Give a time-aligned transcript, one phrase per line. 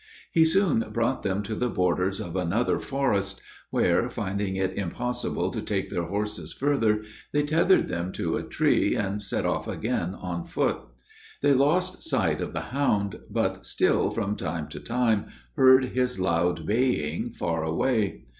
[0.31, 5.61] He soon brought them to the borders of another forest, where, finding it impossible to
[5.61, 10.47] take their horses further, they tethered them to a tree, and set off again on
[10.47, 10.77] foot.
[11.43, 16.65] They lost sight of the hound, but still, from time to time, heard his loud
[16.65, 18.23] baying far away.